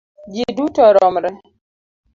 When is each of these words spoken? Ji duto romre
Ji 0.33 0.43
duto 0.57 0.83
romre 0.95 1.29